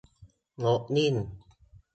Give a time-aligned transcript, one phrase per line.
[0.65, 1.13] รถนิ่ง